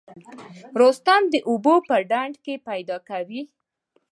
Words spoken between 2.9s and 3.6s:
کوي.